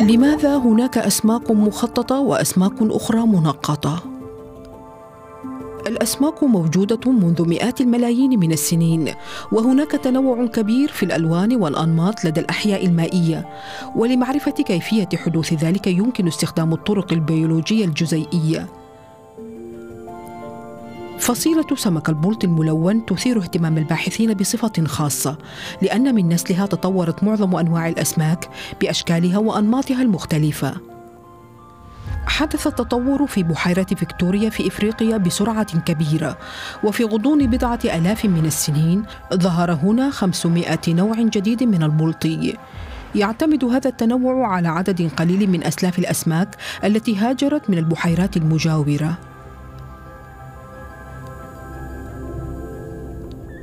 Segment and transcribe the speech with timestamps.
[0.00, 4.02] لماذا هناك أسماك مخططة وأسماك أخرى منقطة؟
[5.86, 9.14] الأسماك موجودة منذ مئات الملايين من السنين
[9.52, 13.48] وهناك تنوع كبير في الألوان والأنماط لدى الأحياء المائية.
[13.96, 18.79] ولمعرفة كيفية حدوث ذلك يمكن استخدام الطرق البيولوجية الجزيئية.
[21.20, 25.38] فصيلة سمك البلط الملون تثير اهتمام الباحثين بصفة خاصة
[25.82, 28.48] لأن من نسلها تطورت معظم أنواع الأسماك
[28.80, 30.74] بأشكالها وأنماطها المختلفة.
[32.26, 36.38] حدث التطور في بحيرة فيكتوريا في إفريقيا بسرعة كبيرة
[36.84, 42.56] وفي غضون بضعة ألاف من السنين ظهر هنا 500 نوع جديد من البلطي
[43.14, 49.29] يعتمد هذا التنوع على عدد قليل من أسلاف الأسماك التي هاجرت من البحيرات المجاورة.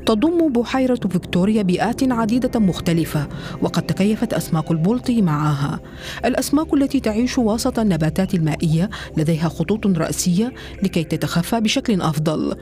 [0.07, 3.27] تضم بحيرة فيكتوريا بيئات عديدة مختلفة
[3.61, 5.79] وقد تكيفت أسماك البلطي معها.
[6.25, 12.55] الأسماك التي تعيش وسط النباتات المائية لديها خطوط رأسية لكي تتخفى بشكل أفضل.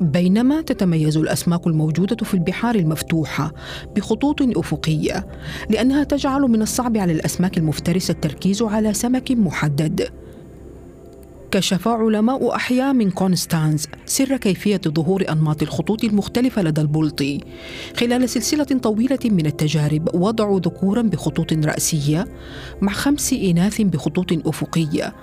[0.00, 3.52] بينما تتميز الأسماك الموجودة في البحار المفتوحة
[3.96, 5.26] بخطوط أفقية
[5.70, 10.08] لأنها تجعل من الصعب على الأسماك المفترسه التركيز على سمك محدد.
[11.52, 17.40] كشف علماء أحياء من كونستانز سر كيفية ظهور أنماط الخطوط المختلفة لدى البلطي
[17.96, 22.26] خلال سلسلة طويلة من التجارب وضعوا ذكورا بخطوط رأسية
[22.80, 25.14] مع خمس إناث بخطوط أفقية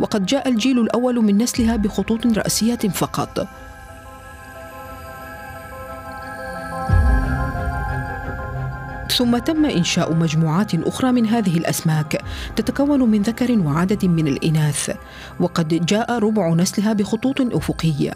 [0.00, 3.48] وقد جاء الجيل الأول من نسلها بخطوط رأسية فقط.
[9.18, 12.22] ثم تم إنشاء مجموعات أخرى من هذه الأسماك
[12.56, 14.96] تتكون من ذكر وعدد من الإناث
[15.40, 18.14] وقد جاء ربع نسلها بخطوط أفقية.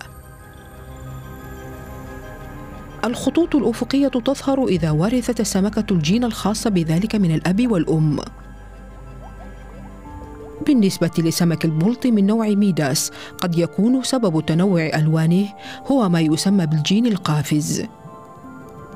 [3.05, 8.19] الخطوط الأفقية تظهر إذا ورثت السمكة الجين الخاص بذلك من الأب والأم.
[10.67, 15.48] بالنسبة لسمك البلطي من نوع ميداس قد يكون سبب تنوع ألوانه
[15.86, 17.83] هو ما يسمى بالجين القافز.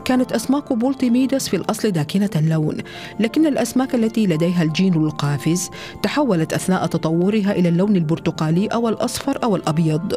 [0.06, 2.76] كانت أسماك البلطي ميداس في الأصل داكنة اللون
[3.20, 5.70] لكن الأسماك التي لديها الجين القافز
[6.02, 10.12] تحولت أثناء تطورها إلى اللون البرتقالي أو الأصفر أو الأبيض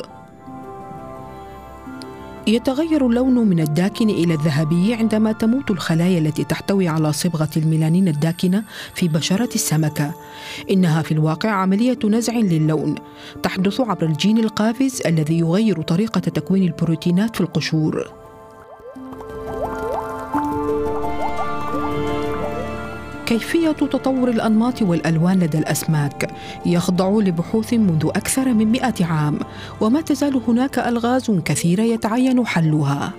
[2.47, 8.63] يتغير اللون من الداكن إلى الذهبي عندما تموت الخلايا التي تحتوي على صبغة الميلانين الداكنة
[8.95, 10.13] في بشرة السمكة.
[10.71, 12.95] إنها في الواقع عملية نزع للون
[13.43, 18.28] تحدث عبر الجين القافز الذي يغير طريقة تكوين البروتينات في القشور.
[23.29, 26.31] كيفية تطور الأنماط والألوان لدى الأسماك؟
[26.65, 29.39] يخضع لبحوث منذ أكثر من مئة عام
[29.81, 33.13] وما تزال هناك ألغاز كثيرة يتعين حلها.